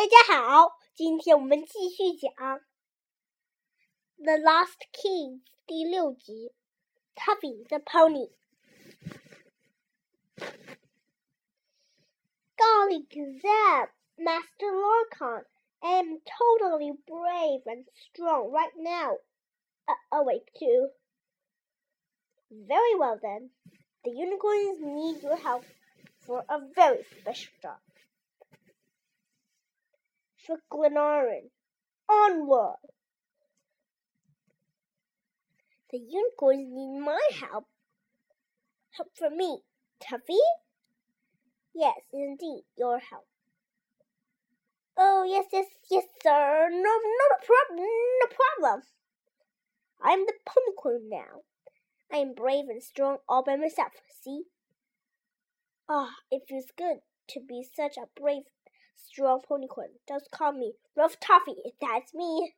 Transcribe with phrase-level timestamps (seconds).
[0.00, 2.32] 大家好，今天我们继续讲
[4.16, 6.54] 《The Lost Keys》第六集
[7.20, 8.30] 《Tuffy the Pony》。
[12.56, 15.44] Golly gazette, Master Lorcan,
[15.80, 19.18] I am totally brave and strong right now.
[19.86, 20.92] Uh, oh, awake too.
[22.48, 23.50] Very well then.
[24.04, 25.66] The unicorns need your help
[26.20, 27.80] for a very special job
[30.68, 31.50] for.
[32.08, 32.76] Onward!
[35.90, 37.66] The unicorns need my help.
[38.92, 39.62] Help from me,
[40.00, 40.38] Tuffy?
[41.74, 43.26] Yes, indeed, your help.
[44.96, 46.68] Oh, yes, yes, yes, sir.
[46.70, 47.86] No, no problem,
[48.20, 48.82] no problem.
[50.02, 51.42] I am the ponycorn now.
[52.12, 53.92] I am brave and strong all by myself,
[54.22, 54.42] see?
[55.88, 58.42] Ah, it feels good to be such a brave
[59.04, 59.98] strong ponycorn.
[60.08, 61.74] Just call me Rough Toffee.
[61.80, 62.54] That's me.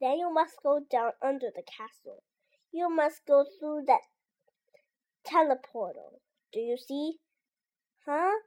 [0.00, 2.22] Then you must go down under the castle.
[2.72, 4.00] You must go through that
[5.26, 6.20] teleportal.
[6.52, 7.18] Do you see?
[8.06, 8.40] Huh?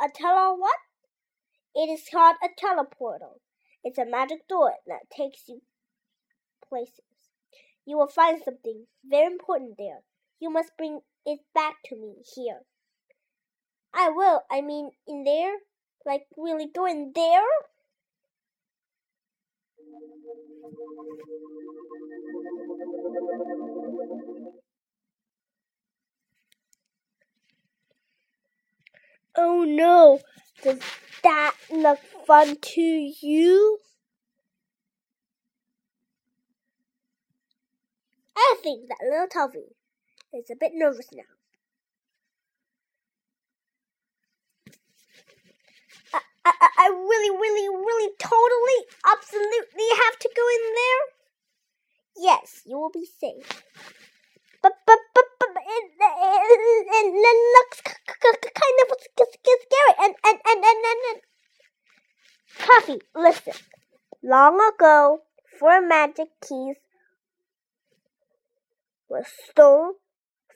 [0.00, 0.78] A tele what?
[1.74, 3.40] It is called a teleportal.
[3.84, 5.62] It's a magic door that takes you
[6.68, 7.04] places.
[7.84, 10.00] You will find something very important there.
[10.40, 12.62] You must bring it back to me here.
[13.92, 14.42] I will.
[14.48, 15.56] I mean, in there?
[16.04, 17.42] Like, really go in there?
[29.34, 30.20] Oh no!
[30.62, 30.80] Does
[31.22, 33.78] that look fun to you?
[38.34, 39.74] I think that little Tuffy
[40.32, 41.24] is a bit nervous now.
[46.44, 46.90] I, I, I
[47.30, 51.02] really, really, really, totally, absolutely have to go in there?
[52.16, 53.62] Yes, you will be safe.
[54.62, 59.94] But, but, but, but, it, it, it, it looks kind of scary.
[59.98, 61.22] And, and, and, and, and,
[62.90, 63.02] and.
[63.14, 63.54] Listen.
[64.22, 65.20] Long ago,
[65.58, 66.76] four magic keys
[69.08, 69.94] were stolen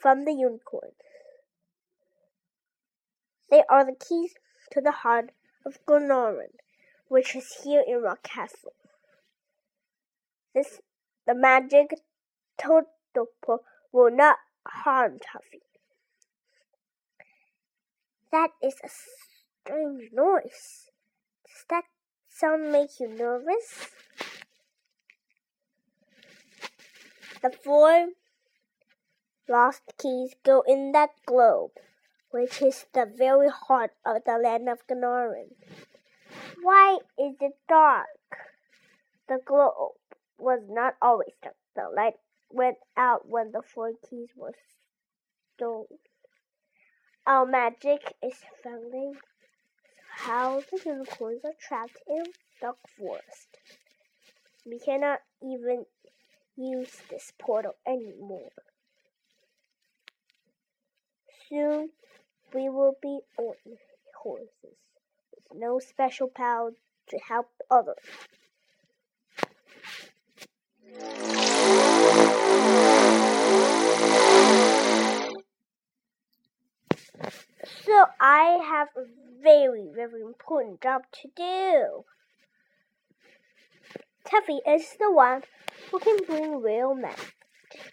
[0.01, 0.93] from the unicorn.
[3.51, 4.35] They are the keys
[4.73, 5.31] to the heart
[5.67, 6.53] of Glenarvan,
[7.11, 8.73] which is here in Rock Castle.
[10.55, 10.81] This
[11.27, 11.91] the magic
[12.57, 13.59] Totopo
[13.93, 15.61] will not harm Tuffy.
[18.31, 20.91] That is a strange noise.
[21.45, 21.85] Does that
[22.29, 23.91] sound make you nervous?
[27.43, 28.11] The four
[29.49, 31.73] lost keys go in that globe
[32.31, 35.51] which is the very heart of the land of Glenarvan.
[36.63, 38.07] Why is it dark?
[39.29, 39.97] The globe
[40.39, 41.57] was not always dark.
[41.75, 42.15] The light
[42.51, 44.55] went out when the four keys were
[45.55, 45.99] stolen.
[47.27, 49.15] Our magic is failing.
[50.11, 52.25] How the unicorns are trapped in
[52.61, 53.59] dark forest.
[54.67, 55.87] We cannot even
[56.57, 58.51] use this portal anymore.
[61.49, 61.91] Soon
[62.53, 63.55] we will be on
[64.23, 64.77] horses
[65.55, 66.73] no special power
[67.09, 67.97] to help others.
[77.85, 79.05] So I have a
[79.43, 82.05] very, very important job to do.
[84.25, 85.43] Tuffy is the one
[85.91, 87.17] who can bring real men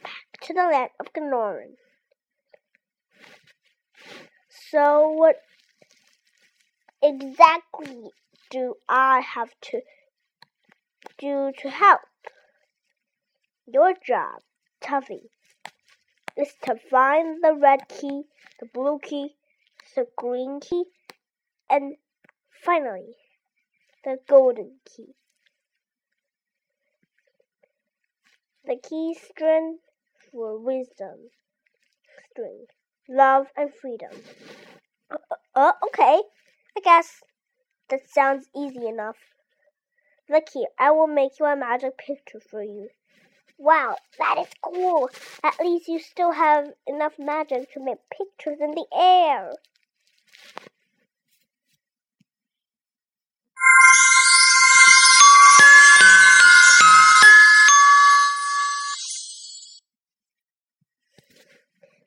[0.04, 1.78] back to the land of Glenarvan.
[4.50, 5.42] So, what
[7.02, 8.12] exactly
[8.50, 9.82] do I have to
[11.18, 12.02] do to help?
[13.66, 14.42] Your job,
[14.82, 15.30] Tuffy,
[16.38, 18.24] is to find the red key,
[18.60, 19.36] the blue key,
[19.96, 20.86] the green key,
[21.70, 21.96] and
[22.64, 23.16] finally,
[24.04, 25.16] the golden key.
[28.66, 29.80] The key string
[30.32, 31.30] for wisdom
[32.32, 32.66] string
[33.10, 34.12] love, and freedom.
[35.10, 35.18] Uh,
[35.56, 36.22] uh, okay,
[36.78, 37.24] I guess
[37.90, 39.18] that sounds easy enough.
[40.30, 42.90] Look here, I will make you a magic picture for you.
[43.58, 45.10] Wow, that is cool.
[45.44, 49.54] At least you still have enough magic to make pictures in the air.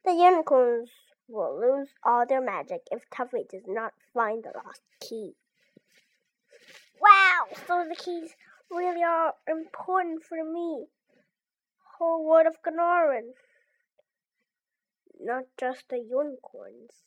[0.04, 0.90] The unicorns
[1.30, 5.34] will lose all their magic if Tuffy does not find the lost key.
[7.00, 8.34] Wow, so the keys
[8.70, 10.86] really are important for me.
[11.98, 13.32] Whole world of Glenarvan.
[15.20, 17.04] Not just the unicorns.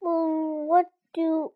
[0.00, 1.52] Well, what do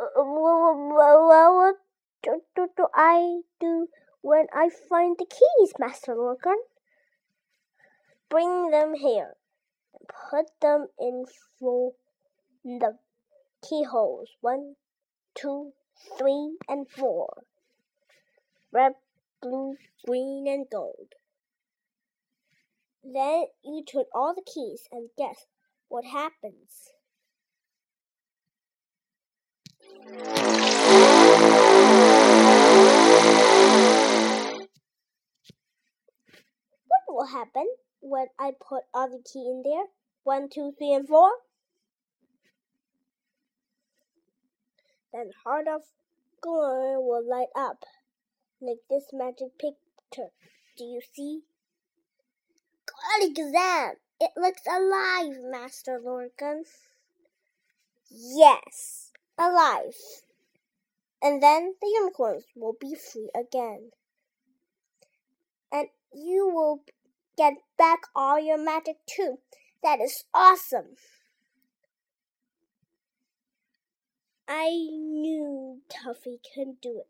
[0.00, 1.76] uh, what
[2.22, 3.88] do, do, do I do
[4.22, 6.56] when I find the keys, Master Lorcan?
[8.30, 9.34] Bring them here
[9.92, 11.26] and put them in
[11.58, 11.92] for
[12.64, 12.98] the
[13.68, 14.30] keyholes.
[14.40, 14.76] One,
[15.34, 15.72] two,
[16.18, 17.42] three, and four.
[18.72, 18.92] Red,
[19.42, 19.76] blue,
[20.06, 21.14] green, and gold.
[23.04, 25.46] Then you turn all the keys and guess
[25.88, 26.92] what happens.
[37.12, 37.66] Will happen
[38.00, 39.84] when I put other key in there?
[40.24, 41.30] One, two, three, and four.
[45.12, 45.82] Then heart of
[46.40, 47.84] glory will light up
[48.60, 50.30] like this magic picture.
[50.78, 51.40] Do you see?
[52.86, 53.96] God exam!
[54.20, 56.62] It looks alive, Master Lorcan.
[58.08, 59.96] Yes, alive.
[61.20, 63.90] And then the unicorns will be free again.
[65.72, 66.82] And you will
[67.42, 69.38] get back all your magic too.
[69.82, 70.94] That is awesome.
[74.46, 77.06] I knew Tuffy can do it.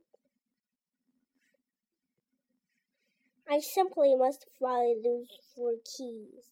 [3.46, 6.48] I simply must find those four keys.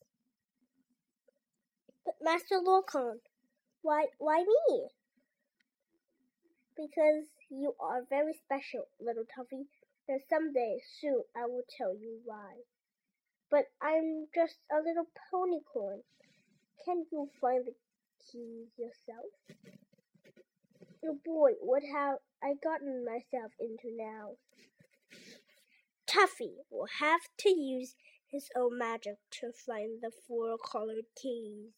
[2.05, 3.21] But Master Lorcan,
[3.81, 4.89] why why me?
[6.77, 9.69] Because you are very special, little Tuffy,
[10.07, 12.65] and someday soon I will tell you why.
[13.51, 16.03] But I'm just a little ponycorn.
[16.85, 17.75] Can you find the
[18.21, 19.27] keys yourself?
[21.05, 24.37] Oh boy, what have I gotten myself into now?
[26.07, 27.95] Tuffy will have to use
[28.31, 31.73] his own magic to find the four colored keys.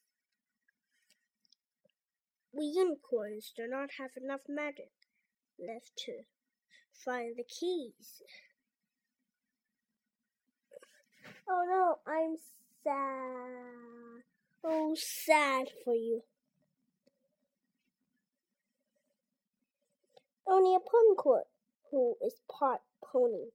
[2.52, 4.90] We unicorns do not have enough magic
[5.58, 6.24] left to
[6.92, 8.22] find the keys.
[11.48, 12.36] Oh no, I'm
[12.84, 14.22] sad.
[14.64, 16.22] Oh, sad for you.
[20.46, 21.42] Only a ponycorn
[21.90, 23.50] who is part pony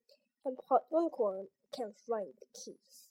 [0.45, 3.09] and part unicorn can find the keys.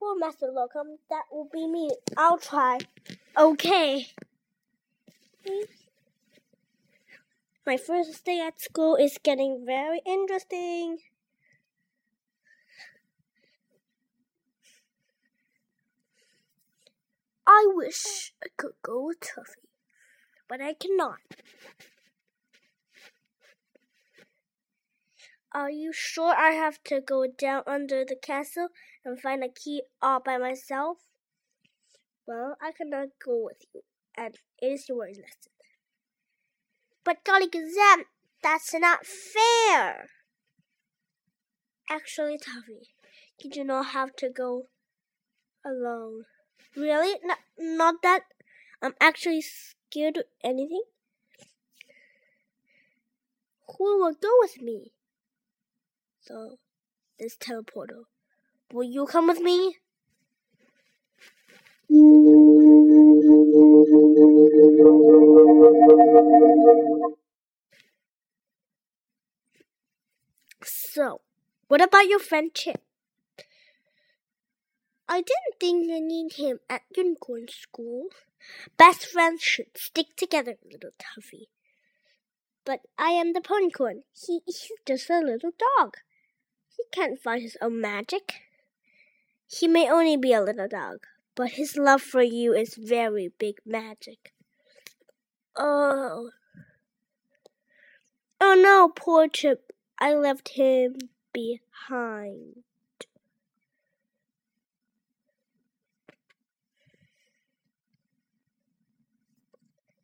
[0.00, 1.90] Well, Master Lorcan, that will be me.
[2.16, 2.78] I'll try.
[3.36, 4.06] Okay.
[7.66, 10.98] My first day at school is getting very interesting.
[17.50, 19.70] I wish I could go with Tuffy,
[20.50, 21.20] but I cannot.
[25.54, 28.68] Are you sure I have to go down under the castle
[29.02, 30.98] and find a key all by myself?
[32.26, 33.80] Well, I cannot go with you,
[34.14, 35.52] and it is your lesson.
[37.02, 38.04] But golly gazam,
[38.42, 40.10] that's not fair.
[41.88, 42.88] Actually, Tuffy,
[43.42, 44.66] you do not have to go
[45.64, 46.26] alone?
[46.76, 47.18] Really?
[47.24, 48.22] Not, not that
[48.80, 50.82] I'm actually scared of anything?
[53.76, 54.92] Who will go with me?
[56.20, 56.58] So,
[57.18, 58.04] this teleporter.
[58.72, 59.76] Will you come with me?
[70.62, 71.20] So,
[71.68, 72.82] what about your friend Chip?
[75.08, 78.08] I didn't think I need him at Unicorn School.
[78.76, 81.46] Best friends should stick together, little Tuffy.
[82.66, 84.02] But I am the ponycorn.
[84.12, 85.96] He, he's just a little dog.
[86.76, 88.34] He can't find his own magic.
[89.46, 93.56] He may only be a little dog, but his love for you is very big
[93.64, 94.34] magic.
[95.56, 96.30] Oh.
[98.40, 99.72] Oh no, poor Chip.
[99.98, 100.96] I left him
[101.32, 102.64] behind.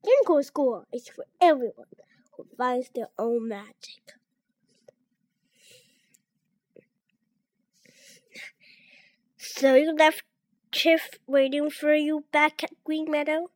[0.07, 1.87] Unicorn School is for everyone
[2.37, 4.15] who finds their own magic.
[9.39, 10.25] So you left
[10.73, 13.51] Chip waiting for you back at Green Meadow?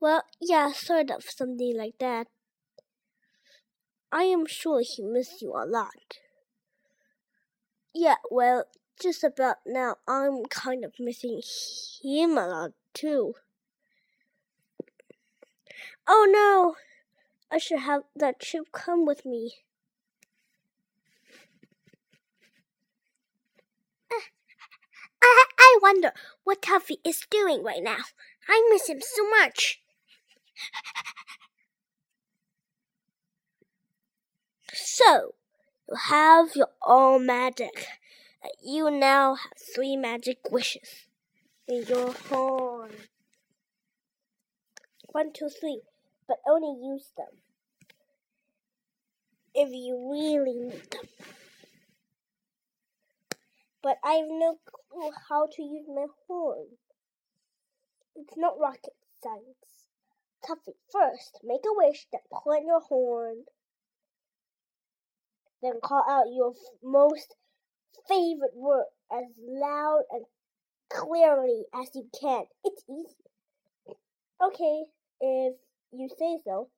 [0.00, 2.28] Well, yeah, sort of something like that.
[4.10, 6.18] I am sure he missed you a lot.
[7.92, 8.66] Yeah, well,
[9.00, 11.42] just about now, I'm kind of missing
[12.00, 13.34] him a lot too.
[16.06, 16.76] Oh no!
[17.50, 19.52] I should have that chip come with me.
[25.22, 26.12] I, I wonder
[26.44, 27.98] what Tuffy is doing right now.
[28.48, 29.80] I miss him so much.
[34.72, 35.34] So,
[35.88, 37.86] you have your own magic.
[38.62, 41.06] You now have three magic wishes
[41.66, 42.92] in your horn.
[45.16, 45.80] One, two, three,
[46.28, 47.40] but only use them
[49.54, 51.08] if you really need them.
[53.82, 56.66] But I have no clue how to use my horn.
[58.14, 58.92] It's not rocket
[59.22, 59.88] science.
[60.44, 63.44] Tuffy, first, make a wish, then in your horn.
[65.62, 66.52] Then call out your
[66.84, 67.36] most
[68.06, 70.26] favorite word as loud and
[70.90, 72.44] clearly as you can.
[72.62, 73.96] It's easy.
[74.44, 74.84] Okay,
[75.20, 75.54] if
[75.92, 76.68] you say so.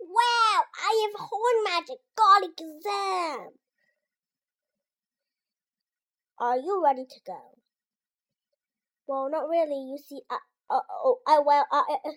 [0.00, 1.98] Wow, I have horn magic.
[2.16, 3.52] Golly exam.
[6.38, 7.58] Are you ready to go?
[9.06, 9.90] Well, not really.
[9.90, 10.38] You see, I,
[10.70, 12.10] uh, oh, I well, I, uh,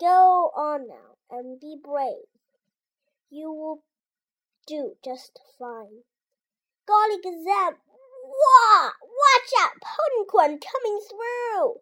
[0.00, 2.28] go on now and be brave.
[3.30, 3.82] You will
[4.66, 6.02] do just fine.
[6.86, 7.78] Golly gazette!
[7.88, 8.90] Wah!
[9.00, 9.72] Watch out!
[9.80, 11.74] Ponycorn coming through!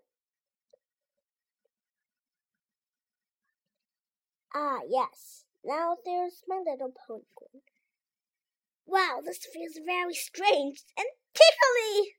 [4.55, 5.45] Ah, yes.
[5.65, 7.63] Now there's my little Ponycorn.
[8.87, 12.15] Wow, this feels very strange and tickly!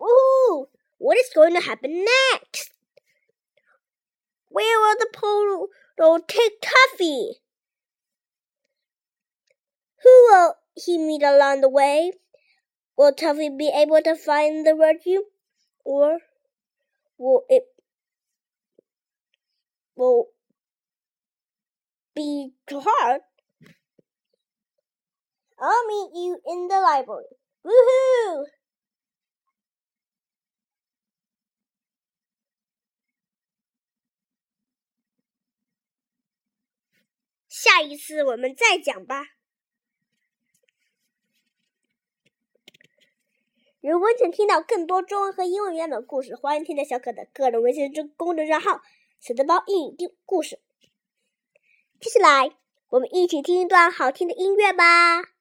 [0.00, 0.66] Woohoo!
[0.98, 2.72] What is going to happen next?
[4.48, 5.08] Where are the
[5.98, 7.34] polo take Tuffy?
[10.02, 12.12] Who will he meet along the way?
[12.96, 15.22] Will Tuffy be able to find the virtue?
[15.84, 16.18] Or
[17.18, 17.64] will it
[19.96, 20.26] will
[22.14, 23.20] be too hard?
[25.60, 27.24] I'll meet you in the library.
[27.64, 28.44] Woohoo!
[37.52, 39.26] 下一次我们再讲吧。
[43.82, 48.80] 如果想听到更多中文和英文原版故事，欢迎添加小可的个人微信公众账号
[49.20, 50.60] “小豆包英语听故事”。
[52.00, 52.56] 接下来，
[52.88, 55.31] 我们一起听一段好听的音乐吧。